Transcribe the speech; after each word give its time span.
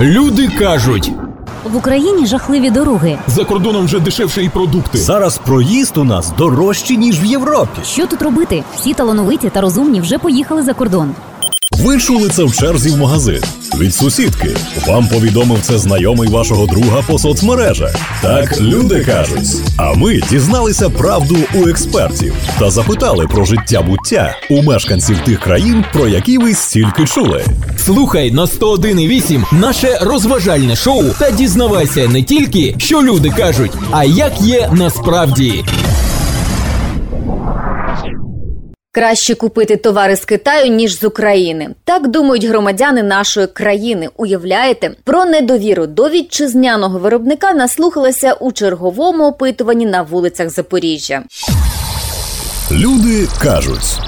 Люди 0.00 0.48
кажуть, 0.48 1.12
В 1.64 1.76
Україні 1.76 2.26
жахливі 2.26 2.70
дороги. 2.70 3.18
за 3.26 3.44
кордоном 3.44 3.84
вже 3.84 4.00
дешевше 4.00 4.42
і 4.44 4.48
продукти. 4.48 4.98
Зараз 4.98 5.38
проїзд 5.38 5.98
у 5.98 6.04
нас 6.04 6.32
дорожчий, 6.38 6.96
ніж 6.96 7.22
в 7.22 7.24
Європі. 7.24 7.80
Що 7.84 8.06
тут 8.06 8.22
робити? 8.22 8.64
Всі 8.76 8.94
талановиті 8.94 9.50
та 9.50 9.60
розумні 9.60 10.00
вже 10.00 10.18
поїхали 10.18 10.62
за 10.62 10.74
кордон. 10.74 11.14
Ви 11.80 11.98
чули 11.98 12.28
це 12.28 12.44
в 12.44 12.52
черзі 12.52 12.90
в 12.90 12.96
магазин 12.96 13.42
від 13.78 13.94
сусідки. 13.94 14.56
Вам 14.86 15.08
повідомив 15.08 15.58
це 15.62 15.78
знайомий 15.78 16.28
вашого 16.28 16.66
друга 16.66 17.02
по 17.06 17.18
соцмережах. 17.18 17.94
Так 18.22 18.60
люди 18.60 19.04
кажуть. 19.04 19.48
А 19.76 19.92
ми 19.92 20.20
дізналися 20.30 20.90
правду 20.90 21.36
у 21.54 21.68
експертів 21.68 22.34
та 22.58 22.70
запитали 22.70 23.26
про 23.26 23.44
життя 23.44 23.82
буття 23.82 24.36
у 24.50 24.62
мешканців 24.62 25.18
тих 25.24 25.40
країн, 25.40 25.84
про 25.92 26.08
які 26.08 26.38
ви 26.38 26.54
стільки 26.54 27.04
чули. 27.06 27.44
Слухай 27.84 28.30
на 28.30 28.42
101,8 28.42 29.44
наше 29.52 29.98
розважальне 30.00 30.76
шоу 30.76 31.04
та 31.18 31.30
дізнавайся 31.30 32.08
не 32.08 32.22
тільки, 32.22 32.74
що 32.78 33.02
люди 33.02 33.30
кажуть, 33.30 33.72
а 33.90 34.04
як 34.04 34.40
є 34.40 34.70
насправді. 34.72 35.64
Краще 38.92 39.34
купити 39.34 39.76
товари 39.76 40.16
з 40.16 40.24
Китаю 40.24 40.70
ніж 40.70 41.00
з 41.00 41.04
України. 41.04 41.68
Так 41.84 42.08
думають 42.08 42.44
громадяни 42.44 43.02
нашої 43.02 43.46
країни. 43.46 44.08
Уявляєте, 44.16 44.90
про 45.04 45.24
недовіру 45.24 45.86
до 45.86 46.08
вітчизняного 46.08 46.98
виробника 46.98 47.52
наслухалися 47.52 48.32
у 48.32 48.52
черговому 48.52 49.28
опитуванні 49.28 49.86
на 49.86 50.02
вулицях 50.02 50.50
Запоріжжя. 50.50 51.22
Люди 52.70 53.28
кажуть. 53.42 53.98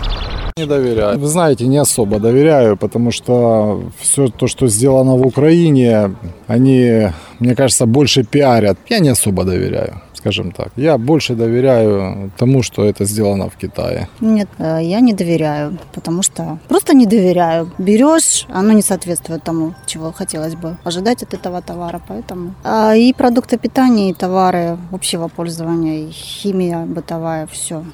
Не 0.58 0.66
доверяю. 0.66 1.18
Вы 1.18 1.26
знаете, 1.26 1.66
не 1.66 1.80
особо 1.80 2.18
доверяю, 2.18 2.76
потому 2.76 3.12
что 3.12 3.80
все 4.02 4.28
то, 4.28 4.48
что 4.48 4.68
сделано 4.68 5.16
в 5.16 5.26
Украине, 5.26 6.10
они, 6.48 7.10
мне 7.40 7.54
кажется, 7.54 7.86
больше 7.86 8.22
пиарят. 8.24 8.76
Я 8.88 8.98
не 9.00 9.12
особо 9.12 9.44
доверяю, 9.44 9.94
скажем 10.22 10.52
так. 10.52 10.68
Я 10.76 10.98
больше 10.98 11.34
доверяю 11.34 12.30
тому, 12.36 12.62
что 12.62 12.84
это 12.84 13.04
сделано 13.04 13.48
в 13.48 13.56
Китае. 13.56 14.08
Нет, 14.20 14.48
э, 14.58 14.78
я 14.82 15.00
не 15.00 15.12
доверяю, 15.12 15.78
потому 15.94 16.22
что 16.22 16.58
просто 16.68 16.94
не 16.94 17.06
доверяю. 17.06 17.70
Берешь, 17.78 18.46
оно 18.54 18.72
не 18.72 18.82
соответствует 18.82 19.42
тому, 19.42 19.74
чего 19.86 20.12
хотелось 20.12 20.54
бы 20.54 20.76
ожидать 20.84 21.22
от 21.24 21.34
этого 21.34 21.60
товара, 21.60 22.00
поэтому. 22.08 22.54
А 22.64 22.94
и 22.94 23.12
продукты 23.12 23.58
питания, 23.58 24.10
и 24.10 24.14
товары 24.14 24.78
общего 24.92 25.28
пользования, 25.28 26.06
и 26.06 26.10
химия 26.12 26.86
бытовая, 26.86 27.46
все. 27.46 27.84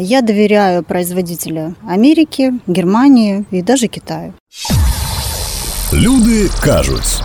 Я 0.00 0.22
доверяю 0.22 0.82
производителю 0.82 1.74
Америки, 1.88 2.52
Германии 2.66 3.44
и 3.52 3.62
даже 3.62 3.86
Китаю. 3.86 4.32
Люди 5.92 6.48
кажуть. 6.60 7.22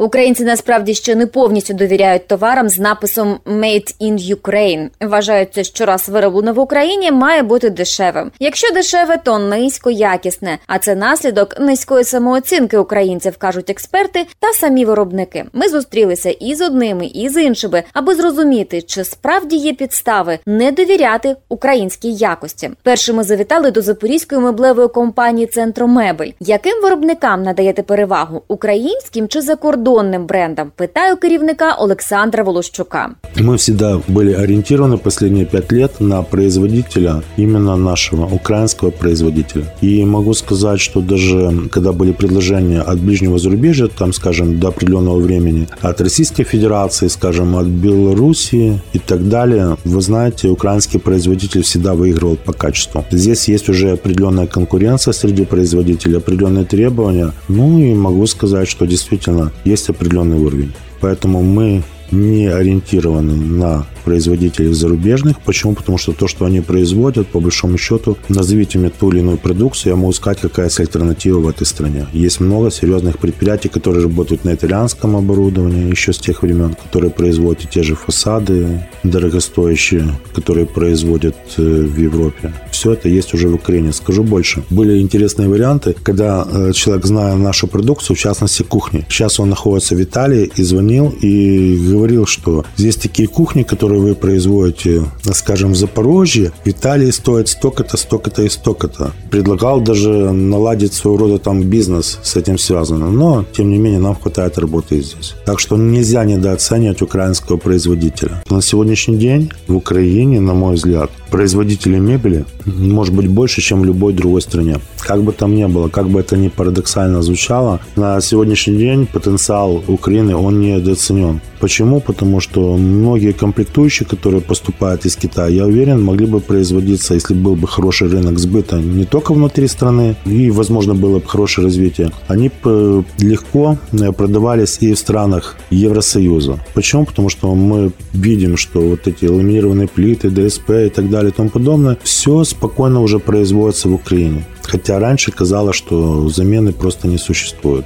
Українці 0.00 0.44
насправді 0.44 0.94
ще 0.94 1.14
не 1.14 1.26
повністю 1.26 1.74
довіряють 1.74 2.26
товарам 2.26 2.68
з 2.68 2.78
написом 2.78 3.38
«Made 3.46 3.94
in 4.00 4.36
Ukraine». 4.36 4.88
Вважаються, 5.00 5.64
що 5.64 5.86
раз 5.86 6.08
вироблено 6.08 6.52
в 6.52 6.58
Україні 6.58 7.12
має 7.12 7.42
бути 7.42 7.70
дешевим. 7.70 8.30
Якщо 8.40 8.74
дешеве, 8.74 9.18
то 9.24 9.38
низько 9.38 9.90
якісне. 9.90 10.58
А 10.66 10.78
це 10.78 10.94
наслідок 10.94 11.60
низької 11.60 12.04
самооцінки 12.04 12.78
українців, 12.78 13.36
кажуть 13.38 13.70
експерти 13.70 14.26
та 14.40 14.52
самі 14.52 14.84
виробники. 14.84 15.44
Ми 15.52 15.68
зустрілися 15.68 16.30
і 16.30 16.54
з 16.54 16.60
одними, 16.60 17.06
і 17.06 17.28
з 17.28 17.42
іншими, 17.42 17.82
аби 17.92 18.14
зрозуміти, 18.14 18.82
чи 18.82 19.04
справді 19.04 19.56
є 19.56 19.72
підстави 19.72 20.38
не 20.46 20.72
довіряти 20.72 21.36
українській 21.48 22.12
якості. 22.12 22.70
Першими 22.82 23.22
завітали 23.22 23.70
до 23.70 23.82
запорізької 23.82 24.40
меблевої 24.40 24.88
компанії 24.88 25.46
Центромебель. 25.46 26.30
Яким 26.40 26.82
виробникам 26.82 27.42
надаєте 27.42 27.82
перевагу 27.82 28.42
українським 28.48 29.28
чи 29.28 29.40
закордонним 29.40 29.87
брендам? 30.26 30.72
Питаю 30.76 31.16
керівника 31.16 31.76
Олександра 31.78 32.44
Волощука. 32.44 33.10
Мы 33.36 33.56
всегда 33.56 34.00
были 34.08 34.32
ориентированы 34.32 34.98
последние 34.98 35.44
пять 35.44 35.72
лет 35.72 36.00
на 36.00 36.22
производителя, 36.22 37.22
именно 37.38 37.76
нашего, 37.76 38.26
украинского 38.26 38.90
производителя. 38.90 39.64
И 39.82 40.04
могу 40.04 40.34
сказать, 40.34 40.80
что 40.80 41.00
даже 41.00 41.52
когда 41.70 41.92
были 41.92 42.12
предложения 42.12 42.80
от 42.80 42.98
ближнего 42.98 43.38
зарубежья, 43.38 43.88
там, 43.98 44.12
скажем, 44.12 44.60
до 44.60 44.68
определенного 44.68 45.20
времени, 45.20 45.66
от 45.80 46.00
Российской 46.00 46.44
Федерации, 46.44 47.08
скажем, 47.08 47.56
от 47.56 47.66
Белоруссии 47.66 48.80
и 48.92 48.98
так 48.98 49.28
далее, 49.28 49.76
вы 49.84 50.00
знаете, 50.00 50.48
украинский 50.48 51.00
производитель 51.00 51.62
всегда 51.62 51.94
выигрывал 51.94 52.36
по 52.36 52.52
качеству. 52.52 53.04
Здесь 53.10 53.48
есть 53.48 53.68
уже 53.68 53.92
определенная 53.92 54.46
конкуренция 54.46 55.12
среди 55.12 55.44
производителей, 55.44 56.18
определенные 56.18 56.64
требования. 56.64 57.32
Ну 57.48 57.78
и 57.78 57.94
могу 57.94 58.26
сказать, 58.26 58.68
что 58.68 58.86
действительно 58.86 59.52
есть 59.77 59.89
определенный 59.89 60.37
уровень. 60.37 60.73
Поэтому 60.99 61.41
мы 61.41 61.83
не 62.10 62.46
ориентированы 62.46 63.34
на 63.34 63.86
производителей 64.04 64.72
зарубежных. 64.72 65.38
Почему? 65.40 65.74
Потому 65.74 65.98
что 65.98 66.12
то, 66.12 66.28
что 66.28 66.46
они 66.46 66.62
производят, 66.62 67.28
по 67.28 67.40
большому 67.40 67.76
счету, 67.76 68.16
назовите 68.28 68.78
мне 68.78 68.88
ту 68.88 69.10
или 69.10 69.18
иную 69.18 69.36
продукцию, 69.36 69.90
я 69.90 69.96
могу 69.96 70.12
сказать, 70.12 70.40
какая 70.40 70.66
есть 70.66 70.80
альтернатива 70.80 71.40
в 71.40 71.48
этой 71.48 71.66
стране. 71.66 72.06
Есть 72.14 72.40
много 72.40 72.70
серьезных 72.70 73.18
предприятий, 73.18 73.68
которые 73.68 74.02
работают 74.04 74.44
на 74.44 74.54
итальянском 74.54 75.14
оборудовании 75.14 75.90
еще 75.90 76.12
с 76.12 76.18
тех 76.18 76.42
времен, 76.42 76.74
которые 76.74 77.10
производят 77.10 77.70
те 77.70 77.82
же 77.82 77.94
фасады 77.94 78.86
дорогостоящие, 79.02 80.18
которые 80.34 80.66
производят 80.66 81.36
э, 81.58 81.62
в 81.62 81.98
Европе. 81.98 82.52
Все 82.70 82.92
это 82.92 83.08
есть 83.08 83.34
уже 83.34 83.48
в 83.48 83.54
Украине. 83.54 83.92
Скажу 83.92 84.24
больше. 84.24 84.64
Были 84.70 85.00
интересные 85.00 85.48
варианты, 85.48 85.94
когда 86.02 86.46
э, 86.50 86.72
человек, 86.72 87.04
зная 87.04 87.34
нашу 87.36 87.66
продукцию, 87.66 88.16
в 88.16 88.20
частности 88.20 88.62
кухни, 88.62 89.04
сейчас 89.10 89.40
он 89.40 89.50
находится 89.50 89.94
в 89.94 90.02
Италии 90.02 90.50
и 90.56 90.62
звонил 90.62 91.14
и 91.20 91.76
говорил, 91.98 92.26
что 92.26 92.64
здесь 92.76 92.96
такие 92.96 93.28
кухни, 93.28 93.64
которые 93.64 94.00
вы 94.00 94.14
производите, 94.14 95.02
скажем, 95.32 95.72
в 95.72 95.76
Запорожье, 95.76 96.52
в 96.64 96.68
Италии 96.68 97.10
стоят 97.10 97.48
столько-то, 97.48 97.96
столько-то 97.96 98.42
и 98.42 98.48
столько-то. 98.48 99.10
Предлагал 99.30 99.80
даже 99.80 100.32
наладить 100.32 100.94
своего 100.94 101.18
рода 101.18 101.38
там 101.38 101.62
бизнес 101.62 102.18
с 102.22 102.36
этим 102.36 102.56
связано. 102.58 103.10
Но, 103.10 103.44
тем 103.56 103.70
не 103.70 103.78
менее, 103.78 104.00
нам 104.00 104.14
хватает 104.14 104.58
работы 104.58 104.98
и 104.98 105.02
здесь. 105.02 105.34
Так 105.44 105.58
что 105.58 105.76
нельзя 105.76 106.24
недооценивать 106.24 107.02
украинского 107.02 107.56
производителя. 107.56 108.42
На 108.50 108.62
сегодняшний 108.62 109.16
день 109.16 109.50
в 109.66 109.74
Украине, 109.76 110.40
на 110.40 110.54
мой 110.54 110.74
взгляд, 110.74 111.10
производителей 111.30 111.98
мебели 111.98 112.44
может 112.64 113.14
быть 113.14 113.28
больше, 113.28 113.60
чем 113.60 113.80
в 113.80 113.84
любой 113.84 114.12
другой 114.12 114.42
стране. 114.42 114.76
Как 115.00 115.22
бы 115.22 115.32
там 115.32 115.54
ни 115.54 115.66
было, 115.66 115.88
как 115.88 116.08
бы 116.08 116.20
это 116.20 116.36
ни 116.36 116.48
парадоксально 116.48 117.22
звучало, 117.22 117.80
на 117.96 118.20
сегодняшний 118.20 118.78
день 118.78 119.06
потенциал 119.06 119.82
Украины, 119.88 120.36
он 120.36 120.60
недооценен. 120.60 121.40
Почему? 121.60 121.87
Потому 122.00 122.40
что 122.40 122.76
многие 122.76 123.32
комплектующие, 123.32 124.06
которые 124.06 124.40
поступают 124.40 125.06
из 125.06 125.16
Китая, 125.16 125.48
я 125.48 125.66
уверен, 125.66 126.02
могли 126.02 126.26
бы 126.26 126.40
производиться, 126.40 127.14
если 127.14 127.34
был 127.34 127.56
бы 127.56 127.66
хороший 127.66 128.08
рынок 128.08 128.38
сбыта 128.38 128.76
не 128.76 129.04
только 129.04 129.34
внутри 129.34 129.68
страны, 129.68 130.16
и, 130.26 130.50
возможно, 130.50 130.94
было 130.94 131.18
бы 131.18 131.26
хорошее 131.26 131.66
развитие, 131.66 132.10
они 132.28 132.50
бы 132.62 133.04
легко 133.18 133.76
э, 133.92 134.12
продавались 134.12 134.78
и 134.80 134.92
в 134.92 134.98
странах 134.98 135.56
Евросоюза. 135.70 136.58
Почему? 136.74 137.06
Потому 137.06 137.28
что 137.30 137.54
мы 137.54 137.90
видим, 138.12 138.56
что 138.56 138.80
вот 138.80 139.08
эти 139.08 139.26
ламинированные 139.26 139.88
плиты, 139.88 140.30
ДСП 140.30 140.70
и 140.70 140.88
так 140.88 141.10
далее 141.10 141.30
и 141.30 141.34
тому 141.34 141.50
подобное, 141.50 141.96
все 142.02 142.44
спокойно 142.44 143.00
уже 143.00 143.18
производится 143.18 143.88
в 143.88 143.94
Украине. 143.94 144.44
Хотя 144.62 144.98
раньше 144.98 145.32
казалось, 145.32 145.76
что 145.76 146.28
замены 146.28 146.72
просто 146.72 147.08
не 147.08 147.18
существует. 147.18 147.84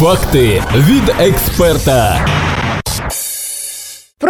Факти 0.00 0.62
від 0.74 1.14
експерта. 1.18 2.26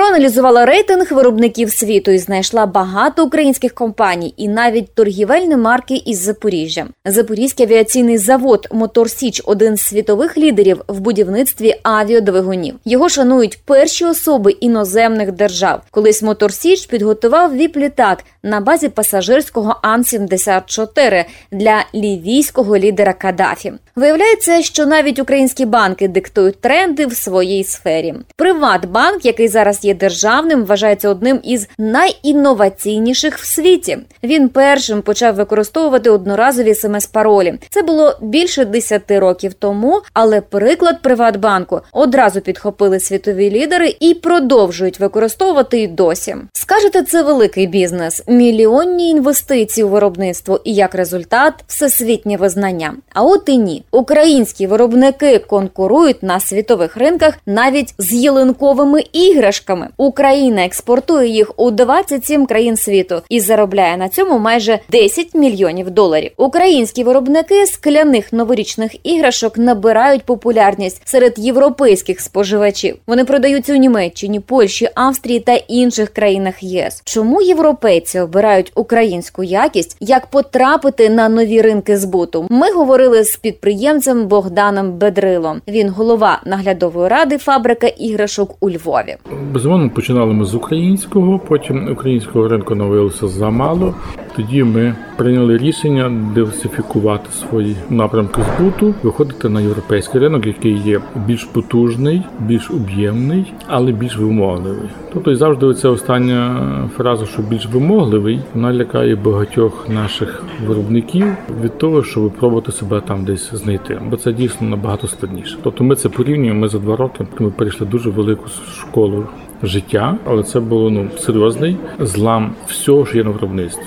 Проаналізувала 0.00 0.66
рейтинг 0.66 1.12
виробників 1.12 1.72
світу 1.72 2.10
і 2.10 2.18
знайшла 2.18 2.66
багато 2.66 3.24
українських 3.24 3.74
компаній 3.74 4.34
і 4.36 4.48
навіть 4.48 4.94
торгівельні 4.94 5.56
марки 5.56 6.02
із 6.06 6.22
Запоріжжя. 6.22 6.86
Запорізький 7.04 7.66
авіаційний 7.66 8.18
завод 8.18 8.68
Мотор 8.72 9.10
Січ 9.10 9.42
один 9.44 9.76
з 9.76 9.82
світових 9.82 10.38
лідерів 10.38 10.84
в 10.88 11.00
будівництві 11.00 11.74
авіадвигунів. 11.82 12.74
Його 12.84 13.08
шанують 13.08 13.58
перші 13.64 14.04
особи 14.04 14.50
іноземних 14.50 15.32
держав. 15.32 15.82
Колись 15.90 16.22
Мотор 16.22 16.52
Січ 16.52 16.86
підготував 16.86 17.56
віп-літак 17.56 18.18
на 18.42 18.60
базі 18.60 18.88
пасажирського 18.88 19.76
Ан-74 19.82 21.24
для 21.52 21.84
лівійського 21.94 22.78
лідера 22.78 23.12
Каддафі. 23.12 23.72
Виявляється, 23.96 24.62
що 24.62 24.86
навіть 24.86 25.18
українські 25.18 25.64
банки 25.64 26.08
диктують 26.08 26.60
тренди 26.60 27.06
в 27.06 27.14
своїй 27.14 27.64
сфері. 27.64 28.14
Приватбанк, 28.36 29.24
який 29.24 29.48
зараз 29.48 29.84
є 29.84 29.89
державним, 29.94 30.64
вважається 30.64 31.08
одним 31.08 31.40
із 31.42 31.68
найінноваційніших 31.78 33.38
в 33.38 33.46
світі. 33.46 33.98
Він 34.22 34.48
першим 34.48 35.02
почав 35.02 35.34
використовувати 35.34 36.10
одноразові 36.10 36.74
смс-паролі. 36.74 37.58
Це 37.70 37.82
було 37.82 38.18
більше 38.22 38.64
10 38.64 39.10
років 39.10 39.54
тому, 39.54 40.02
але 40.12 40.40
приклад 40.40 41.02
Приватбанку 41.02 41.80
одразу 41.92 42.40
підхопили 42.40 43.00
світові 43.00 43.50
лідери 43.50 43.96
і 44.00 44.14
продовжують 44.14 45.00
використовувати 45.00 45.82
й 45.82 45.86
досі. 45.88 46.36
Скажете, 46.52 47.02
це 47.02 47.22
великий 47.22 47.66
бізнес, 47.66 48.22
мільйонні 48.26 49.10
інвестиції 49.10 49.84
у 49.84 49.88
виробництво 49.88 50.60
і 50.64 50.74
як 50.74 50.94
результат 50.94 51.54
всесвітнє 51.66 52.36
визнання. 52.36 52.94
А 53.14 53.22
от 53.22 53.48
і 53.48 53.58
ні, 53.58 53.84
українські 53.90 54.66
виробники 54.66 55.38
конкурують 55.38 56.22
на 56.22 56.40
світових 56.40 56.96
ринках 56.96 57.34
навіть 57.46 57.94
з 57.98 58.12
ялинковими 58.12 59.00
іграшками. 59.12 59.79
Україна 59.96 60.64
експортує 60.64 61.28
їх 61.28 61.52
у 61.56 61.70
27 61.70 62.46
країн 62.46 62.76
світу 62.76 63.22
і 63.28 63.40
заробляє 63.40 63.96
на 63.96 64.08
цьому 64.08 64.38
майже 64.38 64.78
10 64.90 65.34
мільйонів 65.34 65.90
доларів. 65.90 66.30
Українські 66.36 67.04
виробники 67.04 67.66
скляних 67.66 68.32
новорічних 68.32 69.06
іграшок 69.06 69.58
набирають 69.58 70.22
популярність 70.24 71.02
серед 71.04 71.38
європейських 71.38 72.20
споживачів. 72.20 72.96
Вони 73.06 73.24
продаються 73.24 73.72
у 73.72 73.76
Німеччині, 73.76 74.40
Польщі, 74.40 74.88
Австрії 74.94 75.40
та 75.40 75.54
інших 75.54 76.10
країнах 76.10 76.62
ЄС. 76.62 77.02
Чому 77.04 77.42
європейці 77.42 78.20
обирають 78.20 78.72
українську 78.74 79.44
якість? 79.44 79.96
Як 80.00 80.26
потрапити 80.26 81.10
на 81.10 81.28
нові 81.28 81.60
ринки 81.60 81.96
збуту? 81.96 82.46
Ми 82.50 82.72
говорили 82.72 83.24
з 83.24 83.36
підприємцем 83.36 84.26
Богданом 84.26 84.92
Бедрилом. 84.92 85.62
Він 85.68 85.88
голова 85.88 86.40
наглядової 86.44 87.08
ради 87.08 87.38
фабрика 87.38 87.86
іграшок 87.86 88.56
у 88.60 88.70
Львові. 88.70 89.16
Безумовно, 89.60 89.90
починали 89.90 90.32
ми 90.34 90.44
з 90.44 90.54
українського, 90.54 91.38
потім 91.38 91.92
українського 91.92 92.48
ринку 92.48 92.74
навилося 92.74 93.28
замало. 93.28 93.94
Тоді 94.36 94.64
ми 94.64 94.94
прийняли 95.16 95.58
рішення 95.58 96.12
диверсифікувати 96.34 97.30
свої 97.32 97.76
напрямки 97.90 98.42
збуту, 98.42 98.94
виходити 99.02 99.48
на 99.48 99.60
європейський 99.60 100.20
ринок, 100.20 100.46
який 100.46 100.78
є 100.78 101.00
більш 101.26 101.44
потужний, 101.44 102.22
більш 102.40 102.70
об'ємний, 102.70 103.52
але 103.66 103.92
більш 103.92 104.18
вимогливий. 104.18 104.88
Тобто 105.12 105.30
і 105.30 105.34
завжди 105.34 105.66
оця 105.66 105.88
остання 105.88 106.88
фраза, 106.96 107.26
що 107.26 107.42
більш 107.42 107.66
вимогливий, 107.66 108.40
вона 108.54 108.74
лякає 108.74 109.16
багатьох 109.16 109.88
наших 109.88 110.44
виробників 110.66 111.26
від 111.62 111.78
того, 111.78 112.02
щоб 112.02 112.30
пробувати 112.30 112.72
себе 112.72 113.00
там 113.00 113.24
десь 113.24 113.54
знайти, 113.54 114.00
бо 114.10 114.16
це 114.16 114.32
дійсно 114.32 114.68
набагато 114.68 115.06
складніше. 115.06 115.58
Тобто 115.62 115.84
ми 115.84 115.96
це 115.96 116.08
порівнюємо. 116.08 116.60
Ми 116.60 116.68
за 116.68 116.78
два 116.78 116.96
роки 116.96 117.26
ми 117.38 117.50
перейшли 117.50 117.86
дуже 117.86 118.10
велику 118.10 118.48
школу 118.48 119.26
життя, 119.62 120.16
але 120.24 120.42
це 120.42 120.60
було 120.60 120.90
ну 120.90 121.08
серйозний 121.18 121.76
злам 122.00 122.52
всього, 122.66 123.06
що 123.06 123.18
є 123.18 123.24
на 123.24 123.30
виробництві. 123.30 123.82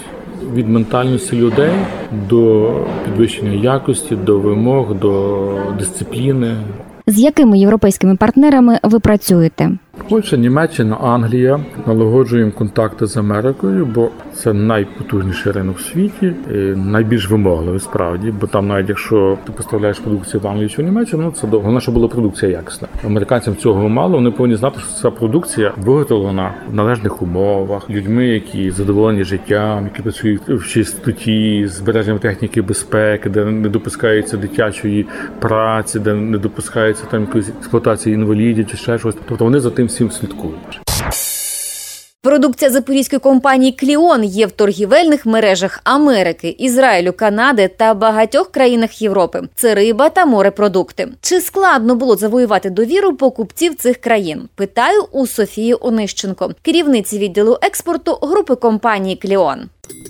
Від 0.54 0.70
ментальності 0.70 1.36
людей 1.36 1.72
до 2.30 2.72
підвищення 3.06 3.52
якості, 3.52 4.16
до 4.16 4.40
вимог, 4.40 4.96
до 4.96 5.48
дисципліни. 5.80 6.56
З 7.08 7.20
якими 7.20 7.60
європейськими 7.60 8.16
партнерами 8.16 8.80
ви 8.84 9.00
працюєте? 9.00 9.72
Польща, 9.98 10.38
Німеччина, 10.38 10.96
Англія 10.96 11.60
налагоджуємо 11.88 12.52
контакти 12.52 13.06
з 13.06 13.18
Америкою, 13.18 13.86
бо 13.86 14.10
це 14.34 14.54
найпотужніший 14.54 15.52
ринок 15.52 15.78
в 15.78 15.82
світі, 15.82 16.34
і 16.52 16.56
найбільш 16.76 17.30
вимогливий 17.30 17.80
справді. 17.80 18.34
Бо 18.42 18.48
там, 18.48 18.68
навіть 18.68 18.90
якщо 18.90 19.38
ти 19.46 19.52
поставляєш 19.52 20.00
продукцію 20.00 20.42
в 20.42 20.48
Англію 20.48 20.70
чи 20.70 20.82
в 20.82 20.86
Німеччину, 20.86 21.24
ну 21.24 21.32
це 21.32 21.48
довго. 21.48 21.80
Щоб 21.80 21.94
була 21.94 22.08
продукція 22.08 22.52
якісна. 22.52 22.88
Американцям 23.06 23.56
цього 23.56 23.90
мало. 23.90 24.16
Вони 24.16 24.32
повинні 24.32 24.56
знати, 24.56 24.80
що 24.80 25.02
ця 25.02 25.12
продукція 25.12 25.74
виготовлена 25.78 26.54
в 26.72 26.76
належних 26.76 27.22
умовах, 27.22 27.90
людьми, 27.90 28.28
які 28.28 28.72
задоволені 28.72 29.24
життям, 29.24 29.84
які 29.84 30.02
працюють 30.02 30.42
в 30.50 30.68
чистоті, 30.68 31.68
збереженням 31.68 32.20
техніки 32.20 32.62
безпеки, 32.62 33.30
де 33.30 33.46
не 33.46 33.70
допускається 33.70 34.38
дитячої 34.38 35.06
праці, 35.40 36.00
де 36.00 36.14
не 36.14 36.38
допускається 36.38 37.04
там 37.12 37.22
якоїсь 37.22 37.50
експлуатації 37.50 38.16
інвалідів 38.16 38.68
чи 38.68 38.78
ще 38.78 38.98
щось. 38.98 39.16
Тобто 39.28 39.46
вони 39.46 39.60
за 39.60 39.70
тим 39.70 39.83
всім 39.86 40.12
слідкують. 40.12 40.80
Продукція 42.24 42.72
запорізької 42.72 43.20
компанії 43.20 43.72
Кліон 43.72 44.24
є 44.24 44.46
в 44.46 44.52
торгівельних 44.52 45.26
мережах 45.26 45.82
Америки, 45.84 46.56
Ізраїлю, 46.60 47.14
Канади 47.14 47.68
та 47.78 47.94
багатьох 47.94 48.52
країнах 48.52 49.02
Європи. 49.02 49.42
Це 49.56 49.76
риба 49.76 50.10
та 50.10 50.26
морепродукти. 50.26 51.08
Чи 51.22 51.42
складно 51.42 51.96
було 51.96 52.16
завоювати 52.16 52.70
довіру 52.70 53.16
покупців 53.16 53.76
цих 53.76 53.98
країн? 53.98 54.50
Питаю 54.56 55.02
у 55.12 55.28
Софії 55.28 55.76
Онищенко, 55.82 56.52
керівниці 56.62 57.20
відділу 57.20 57.58
експорту 57.62 58.18
групи 58.22 58.56
компанії 58.56 59.16
Кліон. 59.16 59.60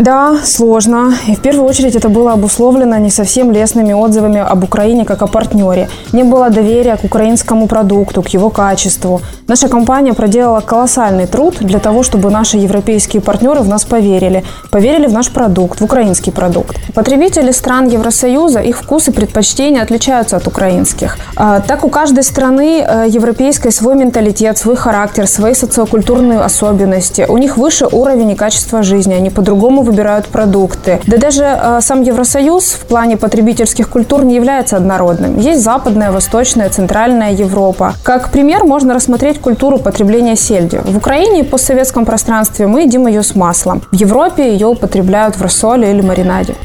Да, 0.04 0.38
сложно. 0.44 1.14
И 1.28 1.36
в 1.36 1.42
первую 1.42 1.66
очередь 1.66 1.96
это 1.96 2.10
было 2.10 2.34
обусловлено 2.34 2.98
не 2.98 3.10
совсем 3.10 3.52
лестными 3.52 3.94
отзывами 3.94 4.40
об 4.42 4.64
Украине 4.64 5.06
как 5.06 5.22
о 5.22 5.28
партнере. 5.28 5.88
Не 6.12 6.24
было 6.24 6.50
доверия 6.50 6.98
к 6.98 7.04
украинскому 7.04 7.68
продукту, 7.68 8.24
к 8.24 8.28
его 8.30 8.50
качеству. 8.50 9.22
Наша 9.48 9.70
компания 9.70 10.14
проделала 10.14 10.62
колоссальный 10.62 11.28
труд 11.28 11.58
для 11.62 11.80
того, 11.80 12.04
чтобы 12.04 12.32
наши 12.32 12.58
европейские 12.58 13.22
партнеры 13.22 13.62
в 13.62 13.68
нас 13.68 13.86
поверили. 13.86 14.44
Поверили 14.72 15.08
в 15.08 15.14
наш 15.14 15.30
продукт, 15.32 15.80
в 15.80 15.84
украинский 15.86 16.32
продукт. 16.32 16.76
Потребители 16.94 17.52
стран 17.52 17.88
Евросоюза, 17.88 18.60
их 18.60 18.78
вкусы 18.78 19.12
и 19.12 19.14
предпочтения 19.14 19.82
отличаются 19.82 20.38
от 20.38 20.48
украинских. 20.48 21.18
А, 21.36 21.62
так 21.62 21.86
у 21.86 21.90
каждой 21.90 22.24
страны 22.24 22.84
э, 22.86 23.06
европейской 23.08 23.72
свой 23.72 23.96
менталитет, 23.96 24.58
свой 24.58 24.76
характер, 24.76 25.28
свои 25.28 25.54
социокультурные 25.54 26.40
особенности. 26.40 27.26
У 27.30 27.38
них 27.38 27.58
выше 27.58 27.86
уровень 27.86 28.32
и 28.32 28.36
качество 28.36 28.84
жизни. 28.84 29.14
Они 29.14 29.30
по-другому 29.30 29.63
выбирают 29.70 30.28
продукты. 30.28 31.00
Да 31.08 31.18
даже 31.18 31.44
э, 31.44 31.80
сам 31.82 32.02
Евросоюз 32.02 32.74
в 32.74 32.86
плане 32.86 33.18
потребительских 33.18 33.90
культур 33.90 34.24
не 34.24 34.36
является 34.36 34.78
однородным. 34.78 35.38
Есть 35.38 35.62
западная, 35.62 36.12
восточная, 36.12 36.70
центральная 36.70 37.32
Европа. 37.32 37.94
Как 38.04 38.32
пример 38.32 38.64
можно 38.64 38.94
рассмотреть 38.94 39.40
культуру 39.40 39.78
потребления 39.78 40.36
сельди. 40.36 40.80
В 40.84 40.98
Украине 40.98 41.42
и 41.42 41.44
постсоветском 41.44 42.06
пространстве 42.06 42.68
мы 42.68 42.82
едим 42.84 43.08
ее 43.08 43.24
с 43.24 43.36
маслом. 43.36 43.82
В 43.92 43.96
Европе 43.96 44.52
ее 44.52 44.68
употребляют 44.68 45.38
в 45.38 45.42
рассоле 45.42 45.92
или 45.92 46.02
маринаде. 46.02 46.56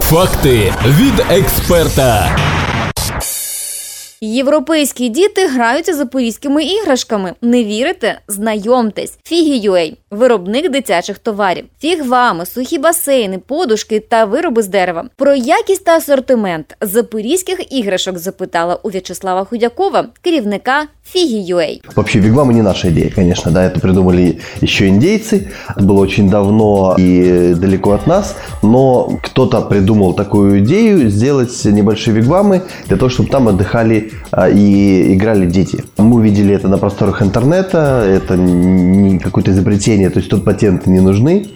Факти 0.00 0.72
від 0.86 1.24
експерта. 1.30 2.28
Європейські 4.23 5.09
діти 5.09 5.47
граються 5.47 5.93
запорізькими 5.93 6.63
іграшками. 6.63 7.33
Не 7.41 7.63
вірите? 7.63 8.19
Знайомтесь. 8.27 9.17
Фігі.ua – 9.23 10.11
виробник 10.11 10.71
дитячих 10.71 11.19
товарів, 11.19 11.65
фігвами, 11.79 12.45
сухі 12.45 12.77
басейни, 12.77 13.37
подушки 13.37 13.99
та 13.99 14.25
вироби 14.25 14.61
з 14.61 14.67
дерева. 14.67 15.05
Про 15.15 15.35
якість 15.35 15.85
та 15.85 15.91
асортимент 15.91 16.77
запорізьких 16.81 17.73
іграшок 17.73 18.17
запитала 18.17 18.75
у 18.75 18.89
В'ячеслава 18.89 19.45
Худякова, 19.45 20.05
керівника 20.21 20.87
Фігі.ua. 21.11 21.81
Вообще, 21.95 22.19
вигвамы 22.19 22.53
не 22.53 22.61
наша 22.61 22.89
идея, 22.89 23.11
конечно, 23.15 23.51
да, 23.51 23.63
это 23.63 23.79
придумали 23.79 24.39
еще 24.61 24.87
индейцы, 24.87 25.47
это 25.75 25.83
было 25.83 26.01
очень 26.01 26.29
давно 26.29 26.95
и 26.99 27.55
далеко 27.55 27.91
от 27.91 28.07
нас, 28.07 28.35
но 28.61 29.19
кто-то 29.23 29.61
придумал 29.61 30.13
такую 30.13 30.59
идею 30.59 31.09
сделать 31.09 31.65
небольшие 31.65 32.15
вигвамы 32.15 32.61
для 32.87 32.97
того, 32.97 33.09
чтобы 33.09 33.29
там 33.29 33.47
отдыхали 33.47 34.11
а, 34.11 34.12
и 34.13 35.13
играли 35.13 35.45
дети. 35.45 35.83
Мы 35.97 36.15
увидели 36.15 36.53
это 36.53 36.67
на 36.67 36.77
просторах 36.77 37.21
интернета, 37.21 38.03
это 38.05 38.35
не 38.37 39.19
какое-то 39.19 39.51
изобретение, 39.51 40.09
то 40.09 40.19
есть 40.19 40.29
тут 40.29 40.45
патенты 40.45 40.89
не 40.89 40.99
нужны, 40.99 41.47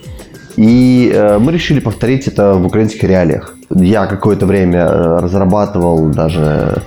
И 0.58 1.12
э, 1.14 1.38
мы 1.38 1.52
решили 1.52 1.78
повторить 1.78 2.26
это 2.26 2.54
в 2.54 2.66
украинских 2.66 3.04
реалиях. 3.04 3.54
Я 3.70 4.06
какое-то 4.06 4.44
время 4.44 4.80
э, 4.80 5.18
разрабатывал, 5.20 6.06
даже 6.08 6.82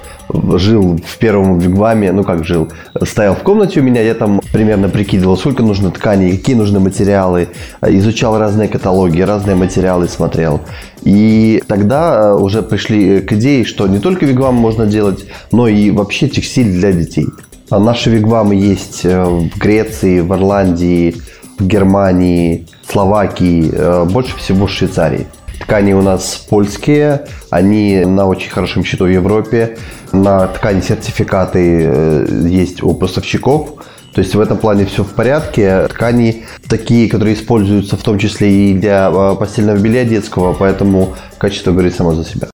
жил 0.56 1.00
в 1.06 1.18
первом 1.20 1.58
вигваме, 1.60 2.12
ну 2.12 2.26
как 2.26 2.44
жил, 2.44 2.68
стоял 3.04 3.34
в 3.34 3.44
комнате 3.44 3.80
у 3.80 3.84
меня, 3.84 4.02
я 4.02 4.14
там 4.14 4.42
примерно 4.52 4.90
прикидывал, 4.90 5.38
сколько 5.38 5.64
нужно 5.64 5.90
тканей, 5.90 6.38
какие 6.38 6.56
нужны 6.56 6.82
материалы, 6.82 7.48
изучал 7.82 8.38
разные 8.38 8.68
каталоги, 8.68 9.22
разные 9.22 9.56
материалы 9.56 10.10
смотрел. 10.10 10.60
И 11.04 11.64
тогда 11.66 12.36
уже 12.36 12.64
пришли 12.64 13.22
к 13.22 13.32
идее, 13.32 13.64
что 13.64 13.88
не 13.88 14.00
только 14.00 14.26
вигвам 14.26 14.56
можно 14.56 14.86
делать, 14.86 15.26
но 15.54 15.70
и 15.70 15.92
вообще 15.92 16.28
текстиль 16.28 16.74
для 16.74 16.92
детей. 16.92 17.28
А 17.70 17.80
наши 17.80 18.10
вигвамы 18.10 18.56
есть 18.56 19.06
в 19.06 19.58
Греции, 19.58 20.20
в 20.20 20.34
Ирландии, 20.34 21.16
Германии, 21.62 22.68
Словакии, 22.88 23.72
больше 24.06 24.38
всего 24.38 24.66
в 24.68 24.72
Швейцарии. 24.72 25.28
Ткани 25.60 25.94
у 25.94 26.02
нас 26.02 26.36
польские, 26.50 27.26
они 27.52 28.04
на 28.06 28.26
очень 28.26 28.50
хорошем 28.50 28.84
счету 28.84 29.06
в 29.06 29.10
Европе. 29.10 29.78
На 30.12 30.48
ткани 30.48 30.82
сертификаты 30.82 32.28
есть 32.46 32.84
у 32.84 32.94
поставщиков. 32.94 33.76
То 34.14 34.20
есть 34.20 34.36
в 34.36 34.42
этом 34.42 34.58
плане 34.58 34.86
все 34.86 35.04
в 35.04 35.14
порядке. 35.14 35.88
Ткани 35.88 36.44
такие, 36.68 37.08
которые 37.10 37.36
используются 37.36 37.96
в 37.96 38.02
том 38.02 38.18
числе 38.20 38.52
и 38.52 38.74
для 38.74 39.10
постельного 39.40 39.78
белья 39.78 40.04
детского, 40.04 40.54
поэтому 40.54 41.16
качество 41.38 41.72
говорит 41.72 41.96
само 41.96 42.14
за 42.16 42.26
себя. 42.26 42.48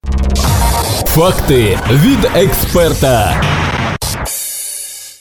Факти 1.16 1.78
від 1.90 2.26
експерта. 2.36 3.34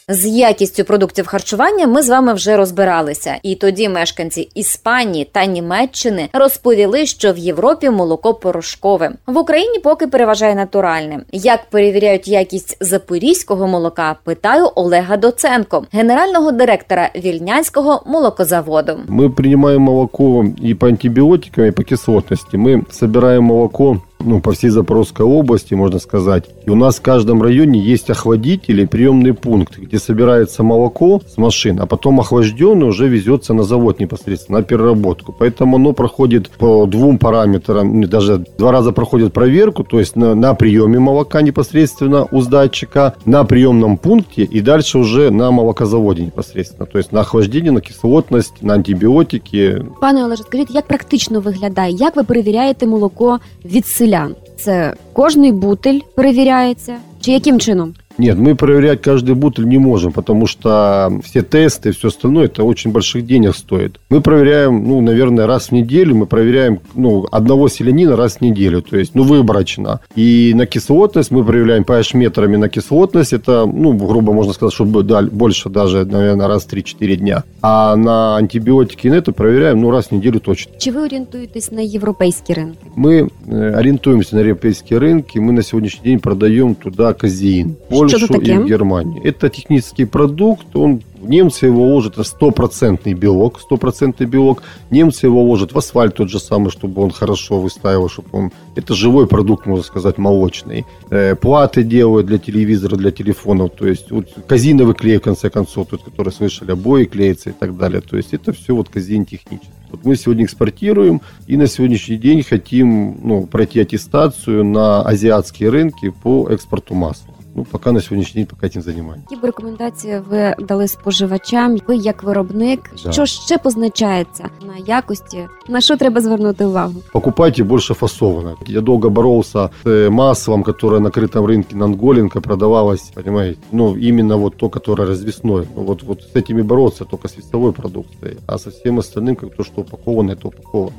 З 0.09 0.27
якістю 0.27 0.85
продуктів 0.85 1.27
харчування 1.27 1.87
ми 1.87 2.03
з 2.03 2.09
вами 2.09 2.35
вже 2.35 2.57
розбиралися, 2.57 3.35
і 3.43 3.55
тоді 3.55 3.89
мешканці 3.89 4.49
Іспанії 4.55 5.29
та 5.33 5.47
Німеччини 5.47 6.29
розповіли, 6.33 7.07
що 7.07 7.33
в 7.33 7.39
Європі 7.39 7.91
молоко 7.91 8.35
порошкове 8.35 9.13
в 9.27 9.39
Україні 9.39 9.79
поки 9.79 10.07
переважає 10.07 10.55
натуральне. 10.55 11.21
Як 11.33 11.71
перевіряють 11.71 12.29
якість 12.29 12.77
запорізького 12.81 13.67
молока? 13.67 14.17
Питаю 14.25 14.71
Олега 14.75 15.17
Доценко, 15.17 15.85
генерального 15.93 16.53
директора 16.53 17.11
Вільнянського 17.17 18.03
молокозаводу. 18.07 18.93
Мы 19.09 19.31
принимаем 19.31 19.83
молоко 19.83 20.45
и 20.65 20.75
по 20.75 20.87
антибиотикам, 20.87 21.65
и 21.65 21.71
по 21.71 21.83
кислотности. 21.83 22.57
Мы 22.57 22.83
собираем 22.91 23.45
молоко 23.45 24.01
ну, 24.20 24.40
по 24.40 24.52
всей 24.52 24.70
Запорожской 24.70 25.26
области, 25.26 25.74
можно 25.74 26.00
сказать. 26.00 26.46
И 26.66 26.70
у 26.70 26.76
нас 26.76 26.98
в 26.98 27.02
каждом 27.02 27.42
районе 27.42 27.80
есть 27.80 28.10
охладитель 28.10 28.82
и 28.82 28.86
приемный 28.86 29.34
пункт, 29.34 29.78
где 29.78 30.00
собирается 30.00 30.64
молоко 30.64 31.22
с 31.28 31.38
машин, 31.38 31.80
а 31.80 31.86
потом 31.86 32.20
охлажденное 32.20 32.88
уже 32.88 33.08
везется 33.08 33.54
на 33.54 33.64
завод 33.64 34.00
непосредственно, 34.00 34.60
на 34.60 34.64
переработку. 34.64 35.36
Поэтому 35.38 35.78
оно 35.78 35.94
проходит 35.94 36.50
по 36.50 36.86
двум 36.86 37.18
параметрам, 37.18 38.00
ну, 38.00 38.08
даже 38.08 38.46
два 38.58 38.72
раза 38.72 38.92
проходит 38.92 39.34
проверку, 39.34 39.84
то 39.84 40.00
есть 40.00 40.16
на, 40.16 40.36
на 40.36 40.54
приеме 40.54 41.00
молока 41.00 41.42
непосредственно 41.42 42.28
у 42.32 42.42
сдатчика, 42.42 43.16
на 43.26 43.44
приемном 43.44 43.98
пункте 43.98 44.44
и 44.44 44.62
дальше 44.62 45.00
уже 45.00 45.32
на 45.32 45.52
молокозаводе 45.52 46.26
непосредственно. 46.26 46.86
То 46.86 46.98
есть 46.98 47.12
на 47.12 47.22
охлаждение, 47.22 47.72
на 47.72 47.82
кислотность, 47.82 48.62
на 48.62 48.74
антибиотики, 48.76 49.82
Пане 50.02 50.26
Олеже, 50.26 50.44
скажіть, 50.44 50.72
як 50.72 50.88
практично 50.88 51.40
виглядає? 51.40 51.94
Як 51.94 52.16
ви 52.16 52.24
перевіряєте 52.24 52.88
молоко 52.88 53.40
від 53.66 53.86
Селян? 54.07 54.35
Це 54.57 54.95
кожний 55.13 55.53
бутиль 55.53 56.01
перевіряється? 56.15 56.97
Чи 57.21 57.33
яким 57.33 57.61
чином? 57.61 57.95
Нет, 58.18 58.38
мы 58.38 58.56
проверять 58.56 59.02
каждый 59.02 59.36
бутыль 59.36 59.66
не 59.66 59.78
можем, 59.78 60.12
потому 60.12 60.48
что 60.48 61.12
все 61.24 61.42
тесты 61.42 61.90
и 61.90 61.92
все 61.92 62.10
остальное, 62.10 62.46
это 62.46 62.64
очень 62.64 62.92
больших 62.92 63.26
денег 63.26 63.56
стоит. 63.56 64.00
Мы 64.10 64.22
проверяем, 64.22 64.88
ну, 64.88 65.02
наверное, 65.02 65.48
раз 65.48 65.70
в 65.70 65.72
неделю, 65.72 66.16
мы 66.16 66.26
проверяем, 66.26 66.80
ну, 66.94 67.26
одного 67.32 67.70
селянина 67.70 68.16
раз 68.16 68.38
в 68.38 68.42
неделю, 68.42 68.82
то 68.82 68.98
есть, 68.98 69.16
ну, 69.16 69.24
выборочно. 69.24 70.00
И 70.16 70.54
на 70.56 70.66
кислотность 70.66 71.32
мы 71.32 71.44
проверяем 71.44 71.84
pH-метрами 71.84 72.58
на 72.58 72.70
кислотность, 72.70 73.34
это, 73.34 73.66
ну, 73.66 73.94
грубо 73.94 74.34
можно 74.34 74.54
сказать, 74.54 74.74
чтобы 74.74 75.04
да, 75.04 75.22
больше 75.22 75.70
даже, 75.70 76.06
наверное, 76.06 76.48
раз 76.48 76.66
в 76.66 76.74
3-4 76.74 77.16
дня. 77.16 77.44
А 77.62 77.96
на 77.96 78.38
антибиотики 78.38 79.08
и 79.08 79.10
на 79.10 79.16
это 79.16 79.32
проверяем, 79.32 79.82
ну, 79.82 79.92
раз 79.92 80.08
в 80.12 80.16
неделю 80.16 80.40
точно. 80.40 80.74
Чи 80.78 80.92
ви 80.92 81.02
орієнтуєтесь 81.02 81.72
на 81.72 81.82
європейські 81.82 82.54
ринки? 82.54 82.78
Мы 82.96 83.30
э, 83.48 83.80
ориентуемся 83.80 84.36
на 84.36 84.42
европейские 84.42 85.00
рынки, 85.00 85.40
мы 85.40 85.52
на 85.52 85.64
сегодняшний 85.64 86.12
день 86.12 86.20
продаем 86.20 86.76
туда 86.76 87.14
казеин. 87.14 87.76
Что 88.05 88.05
Польшу 88.09 88.41
и 88.41 88.59
в 88.59 88.67
Германию. 88.67 89.23
Это 89.25 89.49
технический 89.49 90.05
продукт, 90.05 90.75
он 90.75 91.03
немцы 91.21 91.67
его 91.67 91.87
ложат, 91.87 92.15
это 92.15 92.25
стопроцентный 92.25 93.15
белок, 93.15 93.61
стопроцентный 93.61 94.27
белок. 94.27 94.63
Немцы 94.91 95.27
его 95.27 95.43
ложат 95.43 95.73
в 95.73 95.79
асфальт 95.79 96.15
тот 96.15 96.31
же 96.31 96.39
самый, 96.39 96.71
чтобы 96.71 97.03
он 97.03 97.11
хорошо 97.11 97.61
выстаивал, 97.61 98.09
чтобы 98.09 98.29
он... 98.33 98.53
Это 98.75 98.95
живой 98.95 99.27
продукт, 99.27 99.67
можно 99.67 99.85
сказать, 99.85 100.19
молочный. 100.19 100.85
Э, 101.11 101.35
платы 101.35 101.83
делают 101.83 102.27
для 102.27 102.39
телевизора, 102.39 102.97
для 102.97 103.11
телефонов, 103.11 103.73
то 103.77 103.87
есть 103.87 104.11
вот 104.11 104.27
казиновый 104.47 104.95
клей, 104.95 105.19
в 105.19 105.23
конце 105.23 105.51
концов, 105.51 105.89
тот, 105.89 106.03
который 106.03 106.33
слышали, 106.33 106.73
обои 106.73 107.05
клеятся 107.05 107.51
и 107.51 107.53
так 107.53 107.77
далее. 107.77 108.01
То 108.01 108.17
есть 108.17 108.35
это 108.35 108.53
все 108.53 108.75
вот 108.75 108.89
казин 108.89 109.25
технический. 109.25 109.73
Вот 109.91 110.05
мы 110.05 110.17
сегодня 110.17 110.45
экспортируем 110.45 111.21
и 111.47 111.57
на 111.57 111.67
сегодняшний 111.67 112.17
день 112.17 112.43
хотим 112.43 113.19
ну, 113.23 113.47
пройти 113.47 113.81
аттестацию 113.81 114.65
на 114.65 115.03
азиатские 115.03 115.71
рынки 115.71 116.11
по 116.11 116.49
экспорту 116.51 116.95
масла. 116.95 117.36
Ну, 117.56 117.64
пока 117.72 117.92
на 117.92 118.02
сегодняшний 118.02 118.44
день 118.44 118.56
пока 118.56 118.68
этим 118.68 118.82
занимаемся. 118.82 119.28
Які 119.32 119.42
б 119.42 119.46
рекомендації 119.46 120.22
ви 120.30 120.56
дали 120.60 120.88
споживачам? 120.88 121.78
Ви 121.88 121.96
як 121.96 122.24
виробник, 122.24 122.92
Да. 123.06 123.12
що 123.12 123.26
ще 123.26 123.58
позначається 123.58 124.50
на 124.62 124.86
якості? 124.96 125.48
На 125.70 125.82
що 125.82 125.98
треба 125.98 126.22
звернути 126.22 126.66
увагу? 126.66 126.94
Покупайте 127.14 127.64
больше 127.64 127.94
фасованное. 127.94 128.56
Я 128.68 128.82
долго 128.82 129.10
боролся 129.10 129.70
с 129.84 129.90
э, 129.90 130.10
маслом, 130.10 130.64
которое 130.64 131.00
на 131.00 131.10
крытом 131.10 131.46
рынке 131.46 131.76
Нанголенко 131.76 132.42
продавалось, 132.42 133.12
понимаете, 133.14 133.58
ну, 133.72 133.98
именно 133.98 134.38
вот 134.38 134.58
то, 134.58 134.70
которое 134.70 135.08
развесное. 135.08 135.64
Ну, 135.76 135.84
Вот, 135.84 136.04
вот 136.04 136.22
с 136.22 136.36
этими 136.36 136.62
бороться 136.64 137.06
только 137.06 137.28
с 137.28 137.38
весовой 137.38 137.72
продукцией, 137.72 138.38
а 138.48 138.58
со 138.58 138.70
всем 138.70 139.00
остальным, 139.00 139.36
как 139.36 139.56
то, 139.56 139.64
что 139.64 139.82
упаковано, 139.82 140.36
то 140.36 140.48
упаковано. 140.48 140.92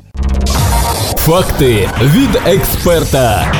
Факти 1.17 1.89
від 2.03 2.37
експерта. 2.47 3.53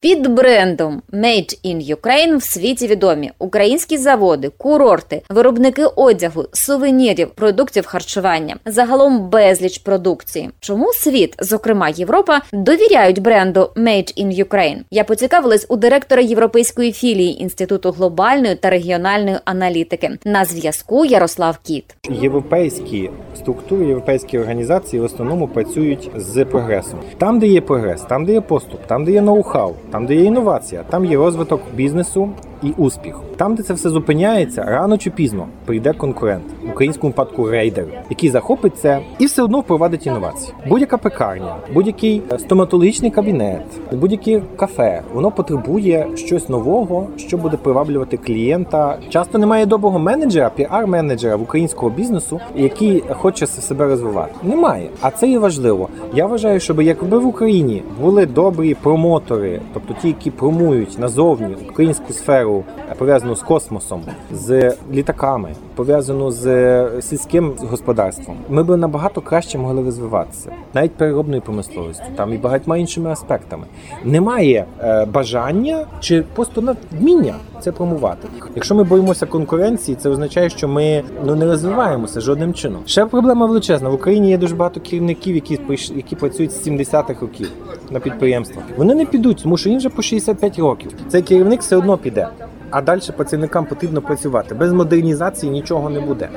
Під 0.00 0.26
брендом 0.26 1.02
Made 1.12 1.64
in 1.64 1.96
Ukraine 1.96 2.36
в 2.36 2.42
світі 2.42 2.86
відомі 2.86 3.30
українські 3.38 3.98
заводи, 3.98 4.48
курорти, 4.48 5.22
виробники 5.30 5.84
одягу, 5.96 6.44
сувенірів, 6.52 7.30
продуктів 7.30 7.86
харчування, 7.86 8.56
загалом 8.66 9.30
безліч 9.30 9.78
продукції. 9.78 10.50
Чому 10.60 10.92
світ, 10.92 11.34
зокрема 11.38 11.88
Європа, 11.88 12.40
довіряють 12.52 13.22
бренду 13.22 13.70
Made 13.76 14.24
in 14.24 14.44
Ukraine? 14.44 14.78
Я 14.90 15.04
поцікавилась 15.04 15.66
у 15.68 15.76
директора 15.76 16.22
європейської 16.22 16.92
філії 16.92 17.42
інституту 17.42 17.90
глобальної 17.90 18.54
та 18.54 18.70
регіональної 18.70 19.36
аналітики. 19.44 20.10
На 20.24 20.44
зв'язку 20.44 21.04
Ярослав 21.04 21.58
Кіт. 21.62 21.84
Європейські 22.10 23.10
структури, 23.36 23.86
європейські 23.86 24.38
організації 24.38 25.02
в 25.02 25.04
основному 25.04 25.48
працюють 25.48 26.10
з 26.16 26.44
прогресом. 26.44 27.00
Там, 27.18 27.38
де 27.38 27.46
є 27.46 27.60
прогрес, 27.60 28.02
там, 28.02 28.24
де 28.24 28.32
є 28.32 28.40
поступ, 28.40 28.80
там, 28.86 29.04
де 29.04 29.12
є 29.12 29.20
ноу-хау, 29.20 29.72
там, 29.90 30.06
де 30.06 30.14
є 30.14 30.24
інновація, 30.24 30.82
там 30.90 31.04
є 31.04 31.16
розвиток 31.16 31.60
бізнесу 31.74 32.28
і 32.66 32.74
успіх. 32.76 33.20
Там, 33.36 33.54
де 33.54 33.62
це 33.62 33.74
все 33.74 33.90
зупиняється, 33.90 34.64
рано 34.64 34.98
чи 34.98 35.10
пізно 35.10 35.46
прийде 35.64 35.92
конкурент, 35.92 36.44
в 36.66 36.70
українському 36.70 37.10
випадку 37.10 37.50
рейдер, 37.50 37.84
який 38.10 38.30
захопить 38.30 38.78
це 38.78 39.00
і 39.18 39.26
все 39.26 39.42
одно 39.42 39.60
впровадить 39.60 40.06
інновації. 40.06 40.52
Будь-яка 40.68 40.96
пекарня, 40.96 41.56
будь-який 41.74 42.22
стоматологічний 42.38 43.10
кабінет, 43.10 43.62
будь-яке 43.92 44.42
кафе, 44.56 45.02
воно 45.14 45.30
потребує 45.30 46.06
щось 46.14 46.48
нового, 46.48 47.06
що 47.16 47.36
буде 47.36 47.56
приваблювати 47.56 48.16
клієнта. 48.16 48.98
Часто 49.08 49.38
немає 49.38 49.66
доброго 49.66 49.98
менеджера, 49.98 50.50
піар-менеджера 50.58 51.36
в 51.36 51.42
українського 51.42 51.90
бізнесу, 51.90 52.40
який 52.56 53.04
хоче 53.10 53.46
себе 53.46 53.86
розвивати. 53.86 54.32
Немає, 54.42 54.88
а 55.00 55.10
це 55.10 55.28
і 55.28 55.38
важливо. 55.38 55.88
Я 56.14 56.26
вважаю, 56.26 56.60
щоб 56.60 56.82
якби 56.82 57.18
в 57.18 57.26
Україні 57.26 57.82
були 58.00 58.26
добрі 58.26 58.74
промотори, 58.74 59.60
тобто 59.74 59.94
ті, 60.02 60.08
які 60.08 60.30
промують 60.30 60.98
назовні 60.98 61.56
українську 61.70 62.12
сферу, 62.12 62.55
е, 62.90 62.94
пов'язану 62.94 63.36
з 63.36 63.42
космосом, 63.42 64.02
з 64.32 64.74
літаками, 64.92 65.48
пов'язану 65.74 66.30
з 66.30 66.46
е, 66.46 66.90
сільським 67.00 67.52
господарством, 67.70 68.36
ми 68.48 68.62
б 68.62 68.76
набагато 68.76 69.20
краще 69.20 69.58
могли 69.58 69.82
розвиватися, 69.82 70.52
навіть 70.74 70.92
переробною 70.92 71.42
промисловістю, 71.42 72.04
там 72.16 72.32
і 72.32 72.38
багатьма 72.38 72.76
іншими 72.76 73.10
аспектами. 73.10 73.66
Немає 74.04 74.64
е, 74.80 75.04
бажання 75.04 75.86
чи 76.00 76.24
просто 76.34 76.60
на 76.60 76.76
вміння 76.92 77.34
це 77.60 77.72
промувати. 77.72 78.28
Якщо 78.54 78.74
ми 78.74 78.84
боїмося 78.84 79.26
конкуренції, 79.26 79.96
це 79.96 80.08
означає, 80.08 80.50
що 80.50 80.68
ми 80.68 81.02
ну 81.24 81.34
не 81.34 81.44
розвиваємося 81.44 82.20
жодним 82.20 82.54
чином. 82.54 82.82
Ще 82.86 83.06
проблема 83.06 83.46
величезна. 83.46 83.88
В 83.88 83.94
Україні 83.94 84.30
є 84.30 84.38
дуже 84.38 84.54
багато 84.54 84.80
керівників, 84.80 85.34
які 85.34 85.60
які 85.94 86.16
працюють 86.16 86.52
з 86.52 86.68
70-х 86.68 87.20
років 87.20 87.50
на 87.90 88.00
підприємствах. 88.00 88.64
Вони 88.76 88.94
не 88.94 89.06
підуть, 89.06 89.40
тому 89.42 89.56
що 89.56 89.68
їм 89.68 89.78
вже 89.78 89.88
по 89.88 90.02
65 90.02 90.58
років. 90.58 90.90
Цей 91.08 91.22
керівник 91.22 91.60
все 91.60 91.76
одно 91.76 91.96
піде. 91.96 92.28
А 92.70 92.80
далі 92.80 93.00
працівникам 93.16 93.66
потрібно 93.66 94.02
працювати. 94.02 94.54
Без 94.54 94.72
модернізації 94.72 95.52
нічого 95.52 95.90
не 95.90 96.00
буде. 96.00 96.28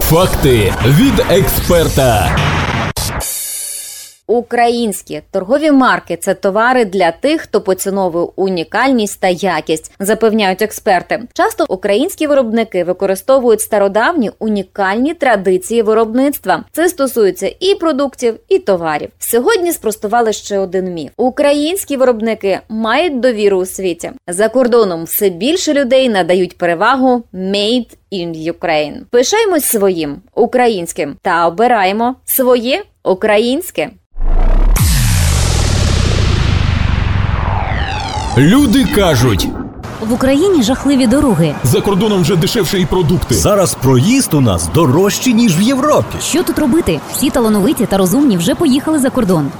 Факти 0.00 0.72
від 0.86 1.26
експерта. 1.30 2.36
Українські 4.30 5.22
торгові 5.30 5.70
марки 5.70 6.16
це 6.16 6.34
товари 6.34 6.84
для 6.84 7.10
тих, 7.10 7.40
хто 7.40 7.60
поціновує 7.60 8.26
унікальність 8.36 9.20
та 9.20 9.28
якість, 9.28 9.92
запевняють 9.98 10.62
експерти. 10.62 11.22
Часто 11.32 11.64
українські 11.68 12.26
виробники 12.26 12.84
використовують 12.84 13.60
стародавні 13.60 14.30
унікальні 14.38 15.14
традиції 15.14 15.82
виробництва. 15.82 16.64
Це 16.72 16.88
стосується 16.88 17.54
і 17.60 17.74
продуктів, 17.74 18.34
і 18.48 18.58
товарів. 18.58 19.08
Сьогодні 19.18 19.72
спростували 19.72 20.32
ще 20.32 20.58
один 20.58 20.94
міф: 20.94 21.10
українські 21.16 21.96
виробники 21.96 22.60
мають 22.68 23.20
довіру 23.20 23.58
у 23.58 23.66
світі. 23.66 24.10
За 24.26 24.48
кордоном 24.48 25.04
все 25.04 25.28
більше 25.28 25.72
людей 25.72 26.08
надають 26.08 26.58
перевагу 26.58 27.24
«Made 27.34 27.96
in 28.12 28.52
Ukraine». 28.52 29.00
Пишаємось 29.10 29.64
своїм 29.64 30.16
українським 30.34 31.16
та 31.22 31.46
обираємо 31.46 32.16
своє 32.24 32.82
українське. 33.04 33.90
Люди 38.38 38.84
кажуть, 38.84 39.48
В 40.00 40.12
Україні 40.12 40.62
жахливі 40.62 41.06
дороги. 41.06 41.54
за 41.62 41.80
кордоном 41.80 42.22
вже 42.22 42.36
дешевше 42.36 42.80
і 42.80 42.86
продукти. 42.86 43.34
Зараз 43.34 43.74
проїзд 43.74 44.34
у 44.34 44.40
нас 44.40 44.68
дорожчий, 44.74 45.34
ніж 45.34 45.58
в 45.58 45.62
Європі. 45.62 46.16
Що 46.22 46.42
тут 46.42 46.58
робити? 46.58 47.00
Всі 47.12 47.30
талановиті 47.30 47.86
та 47.86 47.96
розумні 47.96 48.36
вже 48.36 48.54
поїхали 48.54 48.98
за 48.98 49.10
кордон. 49.10 49.50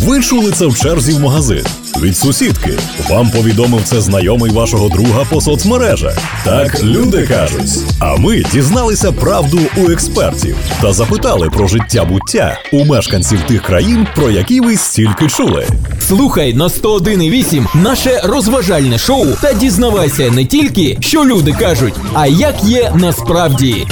Ви 0.00 0.20
чули 0.22 0.52
це 0.52 0.66
в 0.66 0.78
черзі 0.78 1.12
в 1.12 1.20
магазин 1.20 1.64
від 2.02 2.16
сусідки. 2.16 2.78
Вам 3.10 3.30
повідомив 3.30 3.80
це 3.84 4.00
знайомий 4.00 4.50
вашого 4.52 4.88
друга 4.88 5.24
по 5.30 5.40
соцмережах. 5.40 6.18
Так 6.44 6.82
люди 6.82 7.22
кажуть. 7.26 7.70
А 7.98 8.16
ми 8.16 8.44
дізналися 8.52 9.12
правду 9.12 9.58
у 9.76 9.90
експертів 9.90 10.56
та 10.82 10.92
запитали 10.92 11.50
про 11.50 11.66
життя 11.68 12.04
буття 12.04 12.58
у 12.72 12.84
мешканців 12.84 13.40
тих 13.48 13.62
країн, 13.62 14.06
про 14.16 14.30
які 14.30 14.60
ви 14.60 14.76
стільки 14.76 15.26
чули. 15.28 15.66
Слухай 16.08 16.54
на 16.54 16.64
101,8 16.68 17.66
наше 17.82 18.20
розважальне 18.24 18.98
шоу 18.98 19.26
та 19.42 19.52
дізнавайся 19.52 20.30
не 20.30 20.44
тільки, 20.44 20.96
що 21.00 21.24
люди 21.24 21.52
кажуть, 21.52 21.94
а 22.14 22.26
як 22.26 22.64
є 22.64 22.92
насправді. 22.94 23.86